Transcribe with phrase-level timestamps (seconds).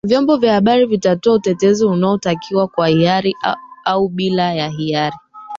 [0.07, 3.35] vyombo vya habari vitatoa utetezi unaotakiwa kwa hiari
[3.85, 5.17] au bila ya hiari